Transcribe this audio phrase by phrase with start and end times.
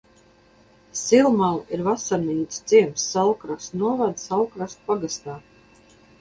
[0.99, 5.39] Silmala ir vasarnīcu ciems Saulkrastu novada Saulkrastu pagastā.